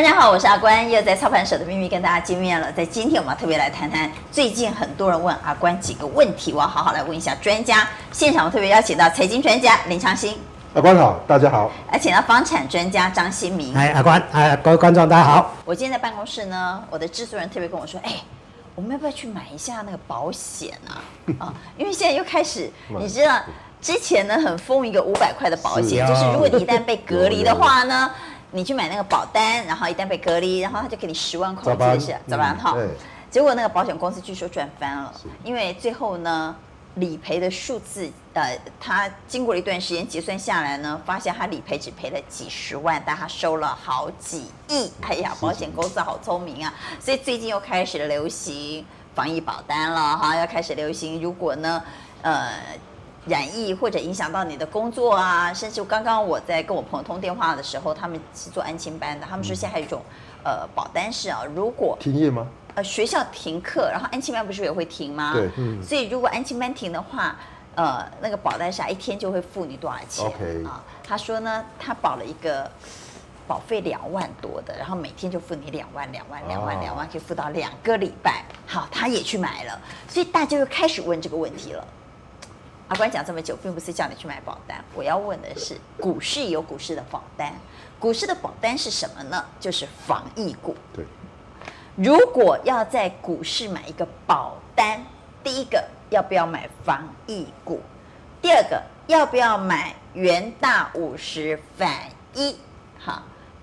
[0.00, 2.72] 大家好，我是阿关，又在操盘手的秘密跟大家见面了。
[2.72, 7.86] 在今天，我们要特别来谈谈最近很多人问阿关几个问题，我要好好来问一下专家。
[8.10, 10.38] 现场我特别邀请到财经专家林长兴，
[10.72, 11.70] 阿关好，大家好。
[11.92, 15.52] 而请到，房产专家张新明，哎，阿关，哎，各位观众大家好。
[15.66, 18.14] 我今天在办公室呢，我的制作人特别跟我说，哎，
[18.74, 21.04] 我们要不要去买一下那个保险啊？
[21.38, 23.38] 啊，因为现在又开始，你知道
[23.82, 28.10] 之前呢很疯一个五百块的保险，就是如果你一旦被隔离的话呢。
[28.52, 32.58] 你去买那个保单，然后一旦被隔离，然后他就给你十万块，是，怎么样？
[32.58, 32.76] 哈，
[33.30, 35.14] 结果那个保险公司据说赚翻了，
[35.44, 36.56] 因为最后呢，
[36.96, 44.90] 理赔的数字，呃，他经过了一段时间结算下来呢，发现他理赔只赔了几十万，但他收了好几亿。
[45.02, 46.74] 哎呀，保险公司好聪明啊！
[46.98, 51.82] 所以最近又开始流行防疫保单了，哈，要开始流行，如果呢，
[52.22, 52.50] 呃。
[53.30, 60.02] 染疫或者影响到你的工作啊，甚至刚刚我在跟我朋友通电话的时候，他们是做安亲班的，他们说现在还有一种
[60.42, 62.44] 呃保单是啊，如果停业吗？
[62.74, 65.32] 呃，学校停课，然后安亲班不是也会停吗？
[65.32, 65.80] 对，嗯。
[65.82, 67.36] 所以如果安亲班停的话，
[67.76, 72.68] 呃，那个保单是一天就会付你多少钱？OK 啊，他说呢，他保了一个
[73.46, 78.44] 保费两万多的，然后每天就付你两万两万两万两万，可以付到两个礼拜。
[78.66, 81.84] 好，他也去买了，所以大家又开始问这个问题了。
[82.90, 84.84] 阿关讲这么久，并不是叫你去买保单。
[84.96, 87.54] 我要问的是，股市有股市的保单，
[88.00, 89.44] 股市的保单是什么呢？
[89.60, 90.74] 就是防疫股。
[90.92, 91.04] 对。
[91.94, 95.00] 如果要在股市买一个保单，
[95.44, 97.80] 第一个要不要买防疫股？
[98.42, 102.56] 第二个要不要买元大五十反一？
[102.98, 103.22] 好，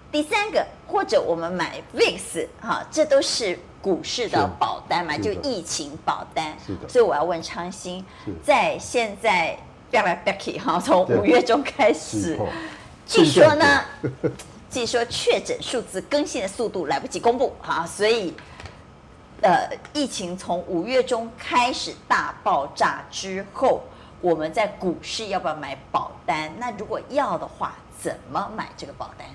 [0.09, 3.59] 第三个或者我们买 VIX，哈，这都是。
[3.81, 8.03] 股市的保单嘛，就疫情保单，所以我要问昌兴，
[8.43, 9.57] 在现在
[9.89, 12.37] 变来变去哈，从五月中开始，
[13.05, 13.83] 据说呢，
[14.69, 18.33] 据说确诊数字更新的速度来不及公布哈，所以
[19.41, 23.81] 呃，疫情从五月中开始大爆炸之后，
[24.19, 26.51] 我们在股市要不要买保单？
[26.57, 29.27] 那如果要的话，怎么买这个保单？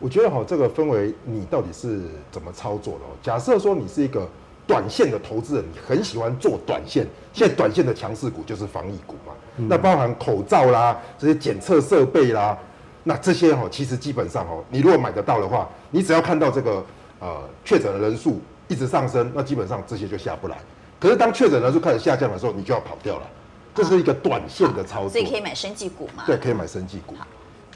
[0.00, 2.00] 我觉得哈，这个分为你到底是
[2.32, 3.10] 怎么操作的哦。
[3.22, 4.26] 假设说你是一个
[4.66, 9.32] 短线的投资人，你很喜欢做短线，现在短线的强势股就是防疫股嘛。
[9.68, 12.58] 那包含口罩啦，这些检测设备啦，
[13.04, 16.84] 那这些哈，其实基本上哦，你如果买得到的话，你只要看到这个
[17.18, 20.56] 呃确诊的人数一直上升，那基本上这些就下不来。
[20.98, 23.26] 可是当确诊人数开始下降的时候，你就要跑掉了。
[23.74, 26.24] 这是一个短线的操作，所以可以买生技股嘛？
[26.26, 27.14] 对，可以买生技股。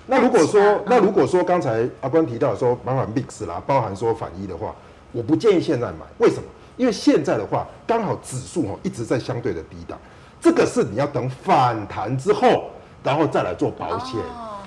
[0.07, 4.75] 那如果说，那如果说刚才阿关提到说，包含 mix 啦，包含说反一的话，
[5.13, 6.01] 我不建议现在买。
[6.19, 6.43] 为什么？
[6.77, 9.99] 因为现在的话，刚好指数哦一直在相对的低档，
[10.41, 12.65] 这个是你要等反弹之后，
[13.03, 14.19] 然后再来做保险。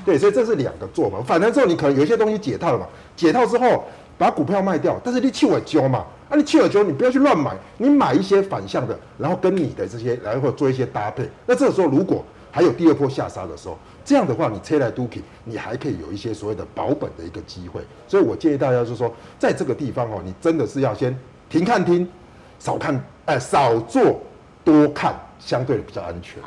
[0.05, 1.17] 对，所以这是两个做法。
[1.21, 2.87] 反弹之后，你可能有一些东西解套了嘛？
[3.15, 3.83] 解套之后，
[4.17, 6.05] 把股票卖掉，但是你去尾揪嘛？
[6.29, 11.29] 啊，你去尾交，你不要去乱买，你买一些反向的，然后跟你的这些，然后做一些搭配。
[11.45, 17.81] 那这个时候，如果还有第二波下杀的时候，这样的话，你车来都可以，你还可以有一些所谓的保本的一个机会。
[18.07, 21.13] 所以我建议大家就是说，在这个地方哦，你真的是要先
[21.49, 22.09] 停看听，
[22.57, 24.21] 少看，哎、呃，少做
[24.63, 26.41] 多看，相对比较安全。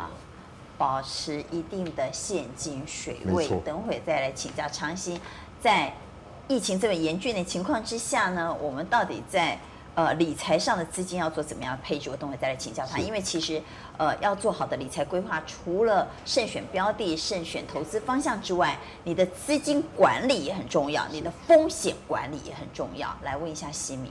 [0.79, 3.47] 保持一定的现金水位。
[3.63, 5.21] 等会再来请教长兴，
[5.61, 5.93] 在
[6.49, 9.59] 疫情这么严峻的情况之下呢，我们到底在？
[9.95, 12.09] 呃，理财上的资金要做怎么样的配置？
[12.09, 12.99] 我等会再来请教他。
[12.99, 13.61] 因为其实，
[13.99, 23.15] 呃，要做好的理财规划，除了慎选标的、慎选投资方向之外，你的资金管理也很重要，你的风险管理也很重要。
[23.23, 24.11] 来问一下西明，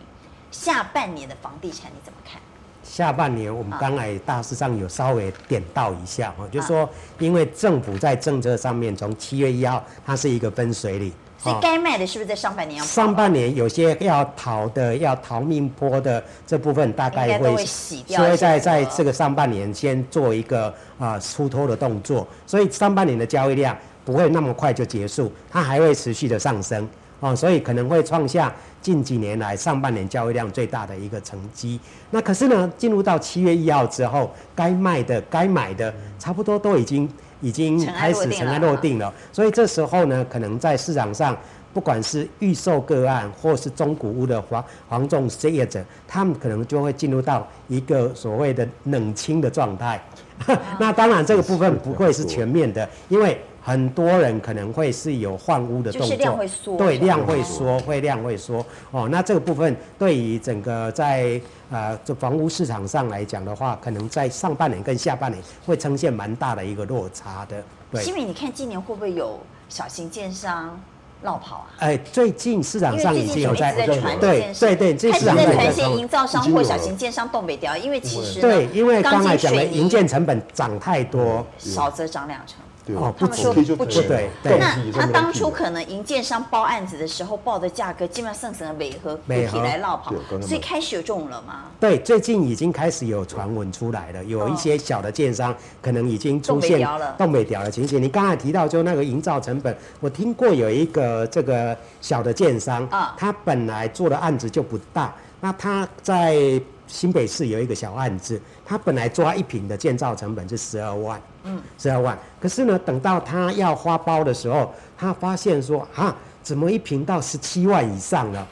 [0.51, 2.41] 下半年的房地产你怎么看？
[2.83, 6.89] 下半年我们刚才大致上有稍微点到一下哈，就是说，
[7.19, 11.13] 因为政府在政策上面，从七月一号，它是一个分水岭。
[11.41, 12.85] 所以该卖的是不是在上半年要？
[12.85, 18.21] 上半年有些要逃的、要逃命波的这部分，大概会洗掉。
[18.21, 26.85] 所以在在这个上半年先做一个啊出脱的动作，所以上半年的交易量不会那么快就结束，它还会持续的上升
[27.21, 31.79] 哦，所以可能会创下近几年来上半年交易量最大的一个成绩。
[32.11, 37.09] 那可是呢，进入到七月一号之后，该卖的、该买的，差不多都已经。
[37.41, 41.37] 已经开始尘埃落定了，所以这时候呢，可能在市场上，
[41.73, 50.01] 不管是预售个案或是中古屋的房房仲业者，他们可能就会进入到一个所谓的冷清的状态。
[50.79, 53.39] 那当然，这个部分不会是全面的，因为。
[53.61, 59.07] 很多人可能会是有换屋的动作，量会，对，量会缩，会量会缩哦。
[59.11, 61.39] 那这个部分对于整个在
[61.69, 67.63] 呃这房屋市场上来讲的话，可能在上半年跟下半年会呈现蛮大的一个落差的。
[67.91, 70.79] 对，西明，你看今年会不会有小型建商
[71.23, 71.67] 落跑啊？
[71.79, 82.57] 哎，最近市场上已经有在在传对对对，这开始在传一些营造商或小型建商动北调，因为其实对，因为刚才讲的营建成本涨太多，少则涨两成。
[82.95, 84.01] 哦，他们说不止。
[84.03, 91.65] 对，那他当初可能营建商报案子的时候报的价格，基本上剩什么尾和媒体来落跑，所以开始有这种了吗？
[91.79, 96.79] 对，最近已经开始有传闻出来了，有一些小的建商可能已经出现
[97.17, 98.01] 动北调了情形。
[98.01, 106.59] 你刚才提到就那个营造成本，我听过有一个这个小的建商啊，他本来做的案子就不大，那他在。
[106.89, 112.17] 新北市有一个小案子，他本来抓一坪的建造成本是十二万，嗯，十二万。
[112.41, 118.47] 可是呢，等到他要花包的时候，他发现说，啊，怎么一坪到十七万以上了？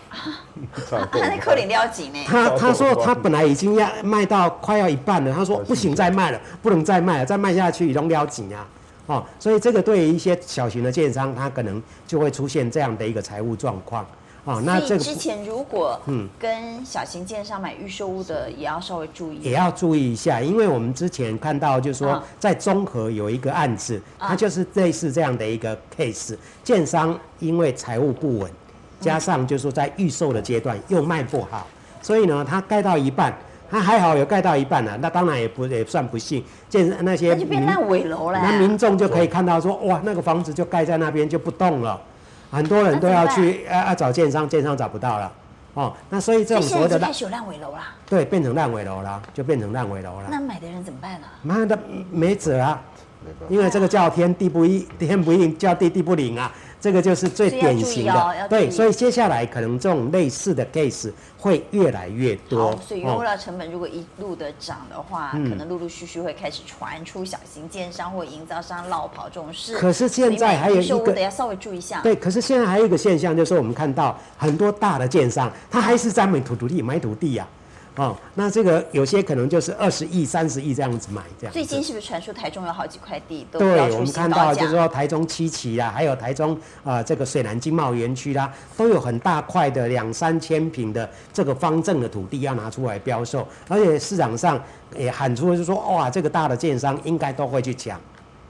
[0.88, 2.24] 他那扣零了几呢？
[2.28, 8.68] 他他说他本来已经要卖到快要一半了，他说不行，再卖了，不能再卖了，再卖下去都了几啊？
[9.08, 14.06] 哦，所以这个对于一些小型的建商，他可能就会出现这样的一个财务状况。
[14.48, 16.28] 哦，那这个之前如果嗯。
[16.40, 28.50] 跟小型建商买预售屋的，也要稍微注意，也要注意一下，因为我们之前看到就是说，在中和有一个案子，它就是类似这样的一个 case，建商因为财务不稳，
[29.02, 31.68] 加上就是说在预售的阶段又卖不好，
[32.02, 33.36] 所以呢，他盖到一半，
[33.70, 42.00] 他还好有盖到一半了，那当然也不也算不幸，建那些那就变烂尾楼了，那民众就可以看到说，哇，那个房子就盖在那边就不动了。
[42.52, 45.32] 很多人都要去啊啊找建商，建商找不到了，
[45.74, 50.28] 哦，那所以这种所谓的开始有烂尾楼啦，对，变成烂尾楼啦，就变成烂尾楼了。
[50.30, 51.28] 那买的人怎么办呢？
[51.44, 51.78] 妈的，
[52.12, 52.82] 没辙啊，
[53.50, 56.52] 因为这个叫天地不应，天不应，叫地地不灵啊。
[56.80, 62.78] 这个就是最典型的，对，所以接下来可能这种类似的 case 会越来越多。
[62.88, 69.76] 所以原物料成本如果一路的涨的话，可能陆陆续续会开始传出小型建商或营造商落跑这种事。
[69.76, 72.02] 可是现在还有一个，要稍微注意一下。
[72.02, 77.48] 对，可是现在还有一个现象，就是我们看到很多大的建商，他还是在买土土地，买土地呀。
[77.98, 81.54] 哦，那这个有些可能就是二十亿、三十亿这样子买，这样。
[81.54, 86.54] 最近是不是传出台中有好几块地都对，我们看到就是说台中七期啦，还有台中
[86.84, 94.62] 啊、呃、这个水南经贸园区啦，都有很大块的两三千平的这个方正的土地要拿出来标售，而且市场上
[94.96, 98.00] 也喊出了就是说哇，这个大的建商应该都会去抢。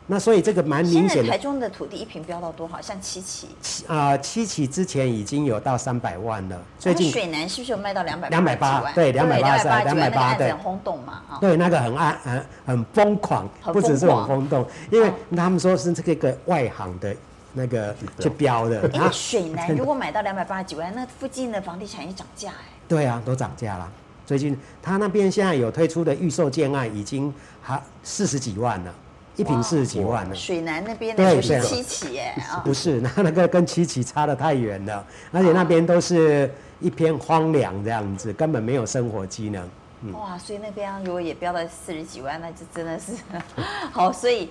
[0.10, 1.30] 那所以这个蛮明显的。
[1.30, 3.50] 台中的土地一平飙到多少，像七期。
[3.88, 6.58] 啊、呃，七期之前已经有到三百万了。
[6.80, 8.30] 最近水南是不是有卖到两百？
[8.30, 10.50] 两百八，对，两百八，两百八，对。
[10.50, 11.38] 很轰动嘛，哈。
[11.42, 17.14] 对，那个很爱，很很疯狂，不只是很轰动，因为他们说是这个个外行的
[17.52, 18.88] 那个去标的。
[18.92, 22.72] 因为水南 如果买到两百八十几万，那附近的房地产也涨价哎。
[22.88, 23.92] 对啊，都涨价了。
[24.26, 28.94] 最近他那边现在有推出的预售建案，已经还四十几万了。
[29.38, 30.36] 一瓶四十几万呢？
[30.36, 32.34] 水南那边的就是七期耶，
[32.66, 39.70] 不是，那那个跟七期差的太远了，而且那边都是一片荒凉这样子，根本没有生活机能。
[40.04, 43.14] 嗯、哇，所以那边如果也标到四十几万，那就真的是
[43.92, 44.12] 好。
[44.12, 44.50] 所以，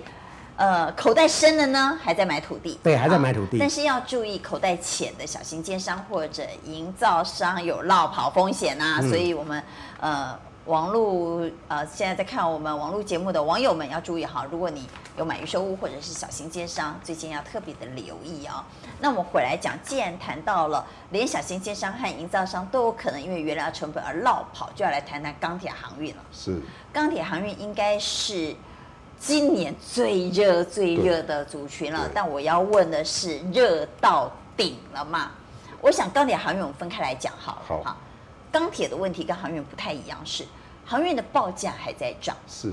[0.57, 8.97] 呃，口袋深的呢，还在买土地，对，还在买土地，但是要注意口袋浅的小型奸商或者营造商有落跑风险啊。
[9.01, 9.63] 嗯、所以我们
[10.01, 10.37] 呃。
[10.67, 14.85] 网络呃，现在在看我们网络节目的网友们要注意哈，如果你
[15.17, 18.59] 有买预售屋或者是小型奸商，最近要特别的留意啊、哦。
[18.99, 26.21] 那我们回来讲，既然谈到了连小型奸商和营造商都有可能因为原料成本而落跑，就要来谈谈钢铁航运了。
[26.33, 26.59] 是，
[26.91, 28.53] 钢铁航运应该是
[29.19, 32.09] 今年最热最热的族群了。
[32.13, 35.31] 但我要问的是，热到顶了吗？
[35.81, 37.83] 我想钢铁航运我们分开来讲好了。
[37.83, 37.97] 好。
[38.49, 40.45] 钢铁的问题跟航运不太一样，是
[40.85, 42.71] 航运的报价还在涨，是，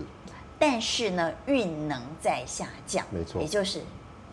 [0.58, 3.80] 但是呢，运能在下降，没错，也就是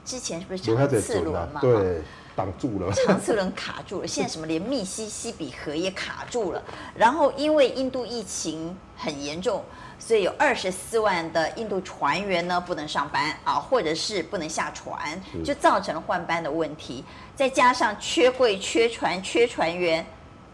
[0.05, 1.59] 之前是不是长次轮嘛？
[1.59, 2.01] 对，
[2.41, 6.63] 挡住了， 长次轮卡住了，现在什么连密西西比河也卡住了，
[6.95, 9.63] 然后因为印度疫情很严重，
[9.99, 17.03] 所以有二十四万的印度船员呢不能上班啊，或者是不能下船，就造成了换班的问题，
[17.35, 20.03] 再加上缺柜、缺船、缺船员，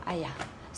[0.03, 0.29] 哎呀。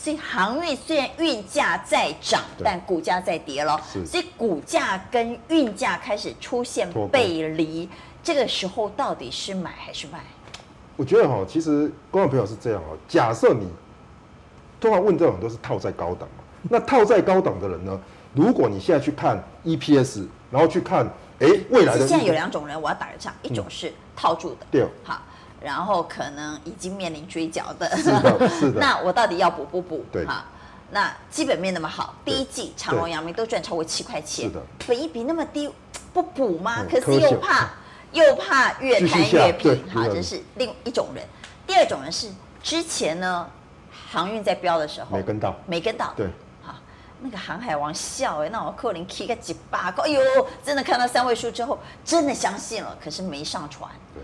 [0.02, 3.78] 所以航运虽然运价在涨，但股价在跌了。
[4.06, 7.86] 所以股价跟运价开始出现背离，
[8.22, 10.20] 这个时候到底是买还是卖？
[11.00, 12.94] 我觉得哈，其实观众朋友是这样哦。
[13.08, 13.66] 假设你
[14.78, 17.98] 通常问这种都是套在高档嘛，那套在高档的人呢？
[18.34, 21.06] 如果你现在去看 EPS，然后去看
[21.38, 25.22] 哎未来的，现在有两种人，我要打个仗，一种是套住的，嗯、对，好。
[25.62, 28.78] 然后可能已经面临追缴的，是的，是的。
[28.80, 30.04] 那我到底要补不补？
[30.12, 30.44] 对，哈。
[30.90, 34.60] 那基本面那么好，第一季长隆、阳明都赚超过七块钱，是的。
[34.86, 35.70] 本一比那么低，
[36.12, 36.84] 不补吗？
[36.90, 37.70] 可是又怕
[38.12, 41.24] 又怕越谈越平，好，对这是另一种人。
[41.66, 42.28] 第二种人是
[42.62, 43.48] 之前呢，
[44.10, 46.26] 航运在飙的时候没跟到，没跟到，对，
[46.62, 46.74] 好，
[47.20, 50.20] 那个航海王笑哎，那我扣零 K 个几百个，哎呦，
[50.64, 54.22] 真的看到三位数之后，真的相信了，可是没上船，对，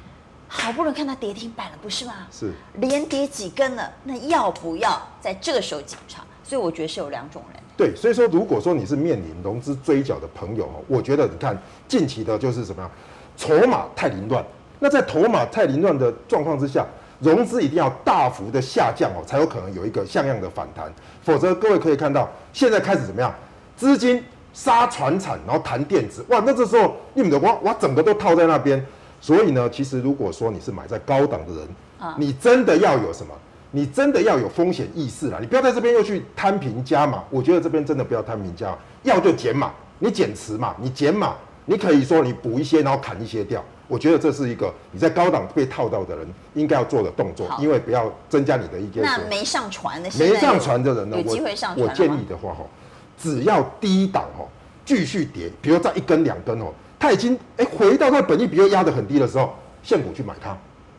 [0.48, 2.26] 好不容易看到跌停板了，不是吗？
[2.32, 6.24] 是，连跌几根了，那要不要在这个时候进场？
[6.42, 7.62] 所以我觉得是有两种人。
[7.76, 12.90] 对，所以说如果说你是面临融资追缴的朋友，我觉得你看近期的就是什么样，
[13.36, 14.44] 筹码太凌乱。
[14.78, 16.84] 那在筹码太凌乱的状况之下。
[17.18, 20.84] 融资一定要大幅的下降哦，才有可能有一个像样的反弹。
[21.22, 23.34] 否则，各位可以看到，现在开始怎么样？
[23.74, 28.84] 资金杀传产，然后谈电子，哇，那这时候你们的哇哇，整个都套在那边。
[29.18, 33.32] 所以呢，其实如果说你是买在高档的人，啊你真的要有什么？
[33.70, 35.38] 你真的要有风险意识啦。
[35.40, 37.24] 你不要在这边又去摊平加码。
[37.30, 41.34] 我觉得这边真的不要摊平加码，要就减码，你减持嘛，你减码，
[41.66, 43.62] 你可以说你补一些，然后砍一些掉。
[43.88, 49.00] 我觉得这是一个你在高档被套到的人应该要做的动作，因为不要增加你的一个。
[49.02, 51.16] 那没上船的，没上船的人呢？
[51.16, 51.86] 有机会上船。
[51.88, 52.64] 我建议的话，哈，
[53.16, 54.44] 只要低档哈
[54.84, 59.54] 继续跌，比如在一根两根哦，它已经哎回到它本益比又压得很低的时候，
[59.84, 60.56] 现股去买它。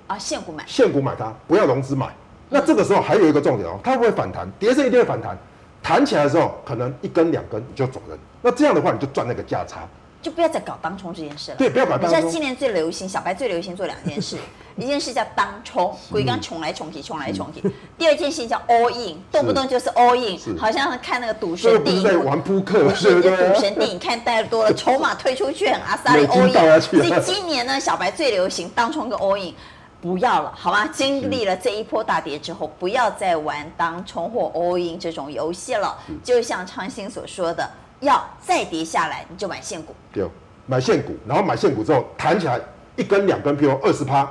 [0.07, 0.63] 啊，现股买。
[0.65, 2.13] 现股买它，不要融资买。
[2.49, 4.49] 那这个时候还有一个重点哦，它会不会反弹？
[4.57, 5.37] 跌是一定会反弹，
[5.83, 8.17] 弹起来的时候可能一根两根你就走人。
[8.41, 9.81] 那这样的话你就赚那个价差。
[10.21, 11.57] 就不要再搞当冲这件事了。
[11.57, 12.11] 对，不要搞当冲。
[12.11, 14.37] 你知道今年最流行，小白最流行做两件事，
[14.75, 17.61] 一件事叫当冲，鬼刚冲来冲去，冲来冲去。
[17.97, 22.03] 第二件事叫 all in，动不动就是 all in，好像看那个赌神电影。
[22.03, 22.83] 在玩扑克？
[22.83, 26.81] 赌神电影看太多了，筹码推出去很阿萨里 all in。
[26.81, 29.53] 所以今年呢，小白最流行当冲跟 all in，
[30.01, 30.87] 不要了，好吗？
[30.87, 35.97] 经历了这一波大跌之后，不要再玩当冲或 all in 这种游戏了。
[36.23, 37.69] 就像昌兴所说的。
[37.99, 39.93] 要再跌下来，你就买现股。
[40.11, 40.25] 对，
[40.65, 42.59] 买现股，然后买现股之后弹起来
[42.95, 44.29] 一根两根，譬如二十趴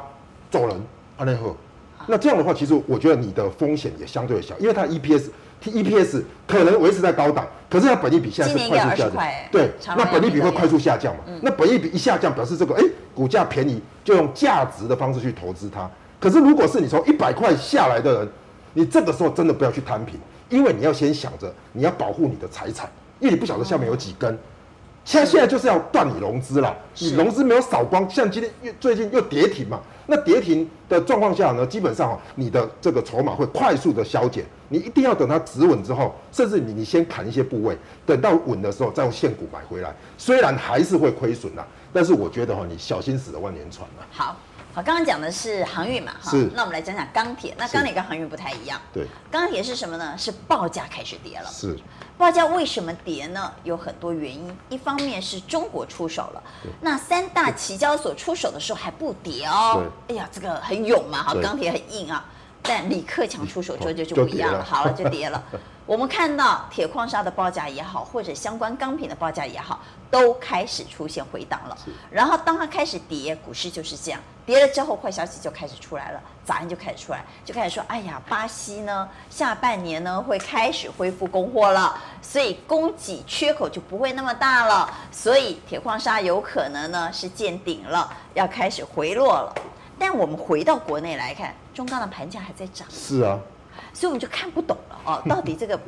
[0.51, 0.81] 走人，
[1.17, 1.55] 安内赫。
[2.07, 9.11] 那这样的话，其实我觉得你的风险也相对小，因为它 EPS，EPS 可能维持在高档，可是它本益比现在是快速下降。
[9.51, 11.23] 对，那本益比会快速下降嘛？
[11.27, 12.83] 嗯、那本益比一下降，表示这个哎
[13.13, 15.91] 股价便宜，就用价值的方式去投资它。
[16.21, 18.29] 可是如果是你从一百块下来的人，
[18.75, 22.89] 你这个时候真的不要去摊平，因为你要先想着你要保护你的财产。
[23.21, 24.39] 因为你不晓得下面有几根，
[25.05, 44.07] 现在现在就是要断你融资了，你融资没有扫光，像今天又最近又跌停嘛，那跌停的状况下呢，基本上你的这个筹码会快速的消减，你一定要等它止稳之后，甚至你你先砍一些部位，等到稳的时候再用现股买回来，虽然还是会亏损啦，但是我觉得哈，你小心驶得万年船了。
[44.11, 44.37] 好。
[44.77, 47.55] 好，刚刚讲的是航运嘛，哈，那我们来讲讲钢铁。
[47.57, 50.15] 那钢铁跟航运不太一样，对，钢铁是什么呢？
[50.19, 51.49] 是报价开始跌了。
[51.51, 51.75] 是，
[52.19, 53.51] 报价为什么跌呢？
[53.65, 56.43] 有很多原因，一方面是中国出手了，
[56.83, 62.23] 那三大期交所出手的时候还不跌哦，哎呀，这个很勇嘛，哈，钢铁很硬啊，
[62.61, 65.43] 但李克强出手之后就就不一样了，好了，就跌了。
[65.87, 71.79] 我们看到铁矿砂的报价也好，或者相关钢品的报价也好，都开始出现回档了。
[72.11, 89.55] 然后当它开始跌，股市就是这样，跌了之后坏消息就开始出来了，杂音就开始出来，就开始说：哎呀，巴西呢下半年呢会开始恢复供货了，所以供给缺口就不会那么大了，所以铁矿砂有可能呢是见顶了，要开始回落了。
[89.97, 92.89] 但我们回到国内来看，中钢的盘价还在涨。
[92.91, 93.39] 是啊。
[93.93, 95.79] 所以我们就看不懂了哦， 到底这个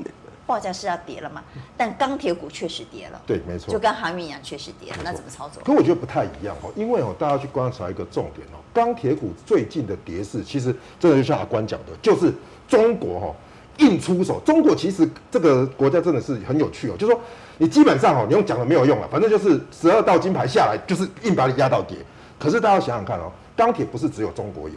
[0.47, 1.43] 报价是要跌了吗？
[1.77, 4.99] 但钢铁股确实跌了，对，没错，就跟航运一样，确实跌了。
[5.05, 5.63] 那怎么操作？
[5.63, 12.33] 可我觉得不太一样哦，因为哦，大家去观察一个重点哦，钢铁股最近的跌势，其实真的就像阿关讲的，就是
[12.67, 13.35] 中国哈
[13.79, 14.41] 硬出手。
[14.41, 17.21] 中国其实这个国家真的是很有趣哦，就是说
[17.59, 21.99] 你基本上哦，你用讲的没有用了，反正就是十二道金牌下来，就是硬把你压到跌。
[22.39, 24.77] 可是大家想想看哦，钢铁不是只有中国有。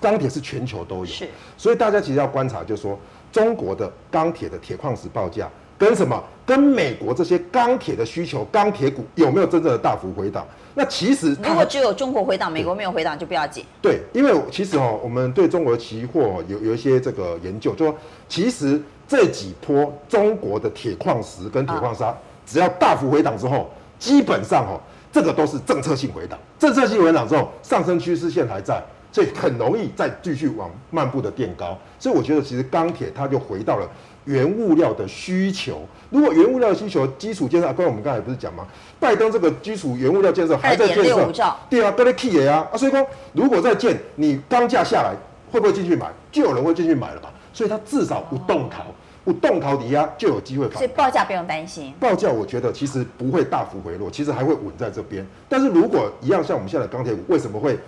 [0.00, 2.98] 钢铁是全球都有，是，所以大家其实要观察，就是说
[3.32, 10.46] 中国的钢铁的铁矿石报价跟什么，跟美国这些钢铁的需求，钢铁股有没有真正的大幅回档？
[10.74, 13.64] 那其实如果只有中国回档，美国没有回档，就不要紧。
[13.82, 17.94] 对，因为其实哦，我们对中国的期货有有一些这个研究，就说
[18.28, 22.16] 其实这几波中国的铁矿石跟铁矿砂，
[22.46, 23.68] 只要大幅回档之后，
[23.98, 24.80] 基本上哦，
[25.10, 28.80] 这个都是政策性回档，政策性回档之后，上升趋势线还在。
[29.18, 33.90] 所以很容易再继续往漫步的垫高，所以我觉得其实钢铁它就回到了
[34.26, 35.80] 原物料的需求。
[36.08, 38.64] 如果原物料的需求基础建设，刚才我们刚才不是讲吗？
[39.00, 41.32] 拜登这个基础原物料建设还在建设，
[41.68, 42.76] 对啊，都在 key 啊啊！
[42.76, 45.16] 所以说，如果再建，你钢价下来，
[45.50, 46.06] 会不会进去买？
[46.30, 47.32] 就有人会进去买了吧？
[47.52, 48.86] 所以它至少不动摇。
[49.24, 50.78] 不动陶抵押就有机会反。
[50.78, 51.92] 所以报价不用担心。
[52.00, 55.26] 报价我觉得其实不会大幅回落，其实还会稳在这边。
[55.50, 57.78] 但是如果一样像我们现在的钢铁股，为什么会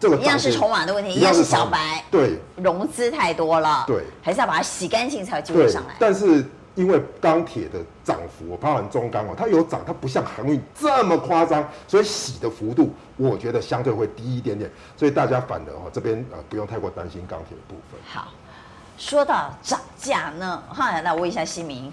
[0.00, 5.94] 这个一样是筹码的问题，一样是小白对融资太多了，对，还是要把它洗干净才有机会上来。
[5.98, 14.70] 但是因为钢铁的涨幅，包含中钢哦，它有涨，它不像航运这么夸张，所以洗的幅度我觉得相对会低一点点。
[14.96, 18.00] 所以大家反而哦这边呃不用太过担心钢铁的部分。
[18.04, 18.32] 好。
[18.96, 21.90] 说到涨价呢，哈，那我问一下西明，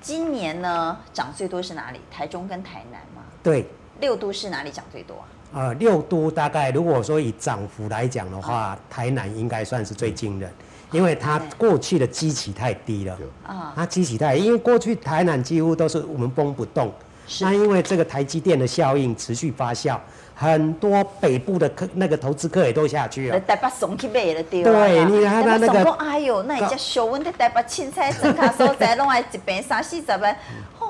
[0.00, 2.00] 今年呢涨最多是哪里？
[2.08, 3.22] 台中跟台南吗？
[3.42, 3.68] 对，
[3.98, 5.26] 六都是哪里涨最多啊？
[5.52, 10.50] 呃，六都大概如果说以涨幅来讲的话，啊、台南应该算是最惊人，
[10.92, 13.18] 因为它过去的基期太低了。
[13.46, 16.92] 啊，它基期太低，因为过去台南几乎都是我们崩不动，
[17.40, 19.98] 那因为这个台积电的效应持续发酵。
[20.32, 24.62] 很多北部的客那个投资客也都下去了，台北送去买了对。
[24.62, 30.34] 对，你看他那个，哎呦，那一家小温的台北青菜整卡所在，拢爱一坪三四十万，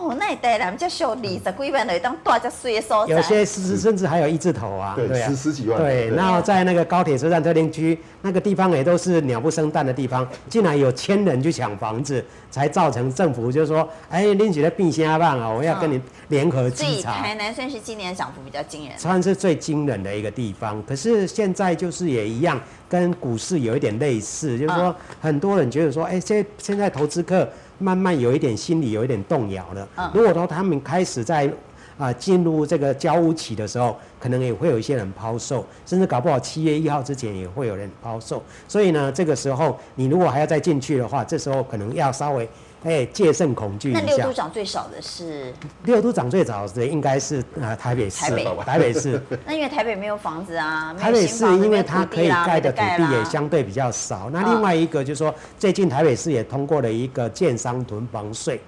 [0.01, 3.15] 哦，那一带人家小二十几万来当大家水的所在。
[3.15, 5.79] 有些甚至甚至还有一字头啊，对，十十几万。
[5.79, 17.11] 对，然后在那个高铁车站特定区那个地方也都是鸟不生蛋的地方，竟然有千人去抢房子，才造成政府就是说，哎，恁几个变瞎棒啊，我要跟你联合稽查。
[17.11, 18.97] 所以台南算是今年涨幅比较惊人。
[18.97, 19.31] 算是。
[19.41, 27.49] 最惊人的一个地方，可是现在就是也一样，跟股市有一点类似，就是说很多人觉得说，哎，现现在投资客
[27.81, 29.89] 慢慢有一点心理有一点动摇了。
[30.15, 31.53] 如果说他们开始在
[31.99, 38.41] 啊进入这个交屋期的时候，可能也会有一些人抛售，甚至搞不好七月一号之前也会有人抛售。
[38.69, 42.49] 所以呢，这个时候你如果还要再进去的话，这时候可能要稍微。
[42.83, 43.93] 哎，戒慎恐惧。
[43.93, 45.53] 那六都涨最少的是？
[45.85, 48.23] 六都涨最早的应该是呃台北市。
[48.23, 49.23] 台北， 台北市。
[49.45, 50.95] 那因为台北没有房子啊。
[50.99, 54.31] 台北市因为它可以盖的土地也相对比较少。
[54.33, 58.59] 那另外一个就是说，最近台北市也通过了一个建商囤房税。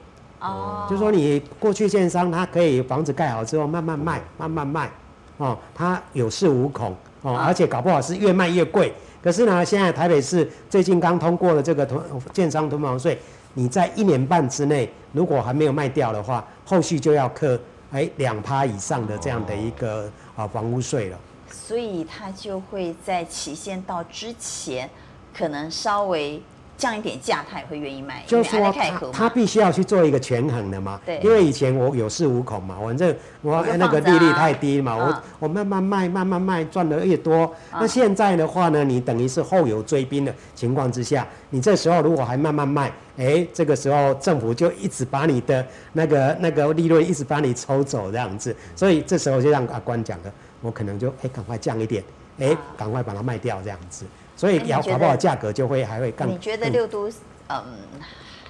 [0.40, 0.86] 哦。
[0.90, 4.90] 就是说你过去建商他可以房子盖好之后慢慢卖，慢慢卖，
[5.38, 8.92] 哦，他有恃无恐哦，而且搞不好是越卖越贵。
[9.22, 11.98] 可是呢，现在台北市最近刚通过了这个囤
[12.34, 13.18] 建商囤房税。
[13.54, 17.60] 你在一年半之内，如果还没有卖掉的话，后续就要课
[17.90, 21.18] 哎两趴以上的这样的一个啊房屋税了。
[21.50, 24.88] 所以它就会在期限到之前，
[25.36, 26.40] 可能稍微。
[26.76, 28.24] 降一点价，他也会愿意买。
[28.26, 31.00] 就是说他，他必须要去做一个权衡的嘛。
[31.06, 31.20] 对。
[31.22, 37.54] 因为以前我有恃无恐嘛，反正我那个利率太低嘛，我我慢慢卖，慢慢卖，赚的越多。
[37.72, 52.02] 那现在的话呢，你等于是后有追兵的情况之下，你这时候如果还慢慢卖，哎，这个时候政府就一直把你的那个那个利润一直把你抽走这样子，所以这时候就让阿关讲的，我可能就哎赶快降一点，
[52.40, 54.04] 哎赶快把它卖掉这样子。
[54.42, 56.28] 所以要搞不好价格就会还会更。
[56.28, 57.08] 你觉得六都
[57.48, 57.64] 嗯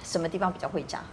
[0.03, 1.03] 什么地方比较会涨？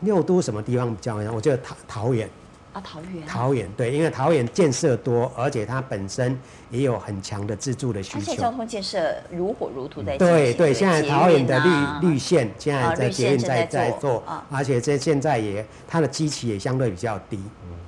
[0.00, 1.34] 六都什么地方比较会涨？
[1.34, 2.28] 我觉得桃桃园。
[2.74, 3.26] 啊，桃园。
[3.26, 6.38] 桃园对，因为桃园建设多，而且它本身
[6.68, 8.18] 也有很强的自住的需求。
[8.18, 10.18] 而且交通建设如火如荼在。
[10.18, 17.42] 对对，现在桃园的绿绿线现在在捷运在在做，而且这现在也它的基期也相对比较低。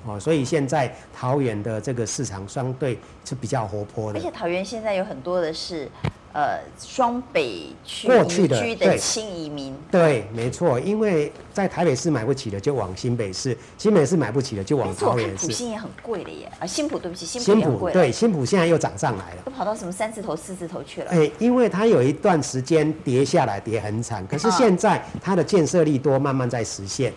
[0.07, 4.18] 哦，所以现在桃园的这个市场相对是比较活泼的。
[4.18, 5.87] 而且桃园现在有很多的是。
[6.32, 15.48] 呃，双北区过去的新移民，对，没错，因为在台北市买不起的就往新北市，新北市买不起的就往桃园市。
[15.48, 17.92] 埔心也很贵的耶，啊，新埔对不起，新埔也很贵。
[17.92, 21.10] 对，新埔现在又涨上来了，都跑到什么三字头、四字头去了。
[21.10, 27.12] 哎，因为它有一段时间跌下来，跌很惨，可是现在它的建设力多，慢慢在实现。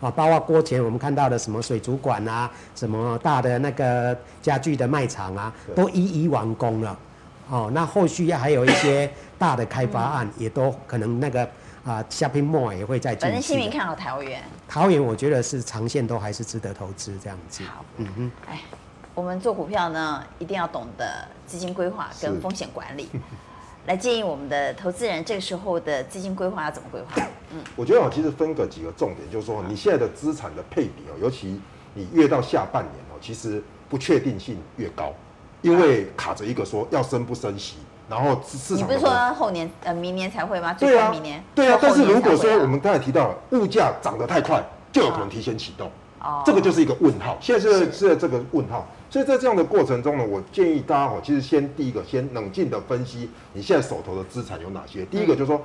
[0.00, 6.98] 啊，包括过前我们看到的什么水族馆啊，什么大的那个家具的卖场啊，都一一完工了。
[7.50, 11.42] 哦，那后续要还有一些大的开发案，也都可能那个
[11.84, 13.14] 啊，shopping mall 也会在。
[13.16, 14.42] 反正新民看好桃园。
[14.66, 17.62] 桃园我觉得是长线都还是值得投资这样子。
[17.64, 18.32] 好，嗯哼。
[18.48, 18.60] 哎，
[19.14, 23.20] 我们做股票呢，一定要懂得资金规划跟风险管理， 是
[23.86, 27.22] 来建议我们的投资人这个时候的资金规划要怎么规划？
[27.52, 31.60] 嗯，我觉得我，其实分个几个重点，就是说你现在的资产的配比哦，尤其
[31.92, 35.12] 你越到下半年哦，其实不确定性越高。
[35.64, 40.74] 因为卡着一个说要升不升息，然后市场你不是说后年呃明年才会吗？
[40.74, 41.78] 对啊，明年对啊。
[41.80, 47.38] 但是如果说我们刚才提到了物价涨得太快，就有可能提前启动，哦，这个就是一个问号。
[47.40, 55.02] 现在是是在这个问号，所以在这样的过程中呢，我建议大家哦，其实先第一个先冷静的分析你现在手头的资产有哪些。
[55.06, 55.58] 第一个就是说，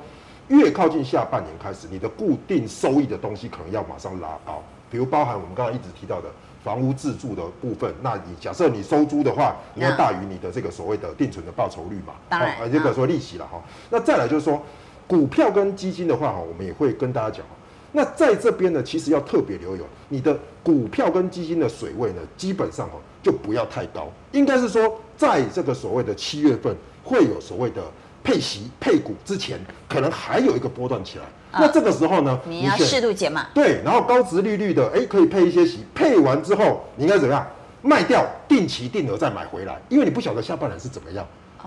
[0.47, 6.27] 越靠近下半年开始，你的固定收益的东西可能要马上拉高，比如包含我们刚才一直提到的。
[6.61, 12.15] 房屋自住的部分，那你假设你收租的话，你要大于你的这个所谓的定存的报酬率嘛？
[12.27, 13.63] 当然，这个说利息了哈。
[13.89, 14.61] 那再来就是说，
[15.07, 17.45] 股票跟基金的话哈，我们也会跟大家讲。
[17.93, 24.11] 那在这边呢，其实要特别留意，你的股票跟基金的水位呢，基本上哈就不要太高。
[24.33, 26.75] 应该是说，在这个所谓的七月份
[27.05, 27.81] 会有所谓的
[28.21, 31.25] 配息配股之前，可能还有一个波段起来。
[31.51, 33.47] 那这个时候呢，你要适度减码。
[33.53, 37.45] 对，然后高值利率的，哎，可以配一些息，配完之后你应该怎么样？
[37.81, 41.25] 卖掉，定期定额再买回来，因为你不晓得下半年是怎么样。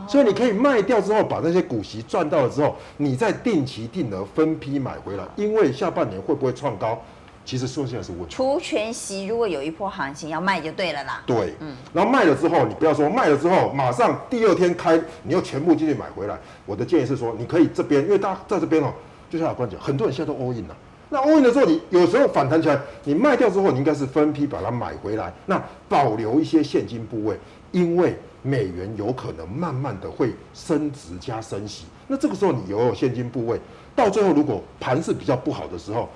[0.08, 5.24] 所以你可以卖掉之后，把那些股息赚到了之后，你再定期定额分批买回来。
[5.36, 6.98] 因为下半年会不会创高，
[7.44, 8.26] 其实说起来是问题。
[8.30, 11.22] 除权息，如果有一波行情要卖就对了啦。
[11.26, 11.76] 对，嗯。
[11.92, 16.38] 然后卖了之后，你不要说卖了之后马上第二天开，你又全部进去买回来。
[16.64, 18.92] 我的建议是说，你可以这边，因为大家在这边哦，
[19.32, 20.76] 就像阿关讲，很多人现在都 all in 了。
[21.08, 27.38] 那 all in 的时候，你有时候反弹起来，你卖掉之后，你应该是分批把它买回来，那保留一些现金部位，
[27.70, 28.14] 因为。
[28.44, 33.56] 美元有可能慢慢的会升值加升息，那这个时候你有有现金部位，
[33.94, 36.08] 到最后如果盘势比较不好的时候，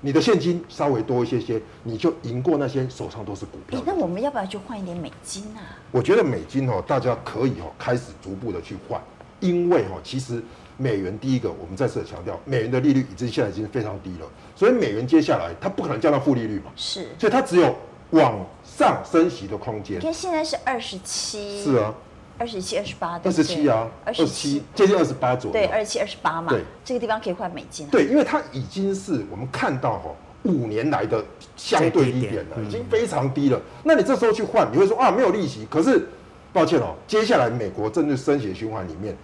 [0.00, 3.78] 你的现金稍微多一些些，你就赢过那些手上都是股票。
[3.84, 5.60] 那我们要不要去换一点美金啊？
[5.90, 8.98] 我觉得美金哦，大家可以哦开始逐步的去换，
[9.40, 10.42] 因为哦其实
[10.76, 17.74] 美元第一个我们再次强调，美元的利率已经现在已经非常低了，所以美元接下来它不可能降到负利率嘛，是，所以它只有。
[18.10, 21.92] 往上升息的空间，因为现在是二十七，是啊，
[22.38, 24.62] 二十七、二十八，二十七啊，二十七。
[24.72, 31.24] 接近二十八左右，对，二十七、二十八嘛，对，这个地方可以换美金啊，对，因为它已经是我们看到哈五年来的
[31.56, 33.60] 相对低点了，已经非常低了。
[33.82, 36.06] 那你这时候去换，你会说啊没有利息，可是
[36.52, 39.16] 抱歉哦，接下来美国正在升息循环里面，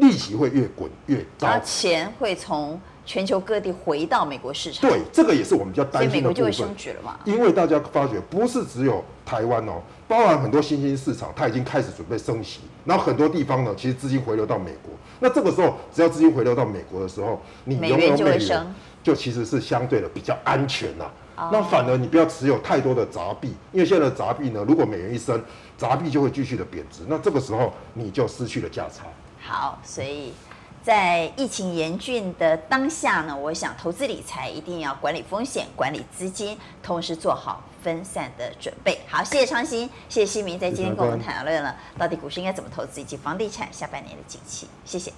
[0.00, 2.80] 利息会越滚越高，然后钱会从。
[3.08, 6.16] 全球各地回到美国市场，对，这个也是我们比较担心的。
[6.18, 7.18] 美国就会升值了嘛？
[7.24, 12.60] 因为大家发觉，不是只有台湾哦，包含很多新兴市场，它已经开始准备升息。
[12.84, 14.92] 然后很多地方呢，其实资金回流到美国。
[15.20, 21.48] 那这个时候，只要资金回流到美国的时候，你有没有美元就会升，就其实是相对的比较安全呐、啊。
[21.50, 25.42] 那反而你不要持有太多的杂币，因为现在的杂币呢，如果美元一升，
[25.78, 27.04] 杂币就会继续的贬值。
[27.08, 29.06] 那这个时候你就失去了价差。
[29.48, 30.34] 好，所以。
[30.80, 38.98] 在疫情严峻的当下呢，我想投资理财一定要管理风险、管理资金，同时做好分散的准备。
[39.06, 44.66] 好，谢谢昌兴，谢谢西明，在今天跟我们谈论了到底股市应该怎么投资，以及房地产下半年的景气。
[44.86, 45.12] 谢谢。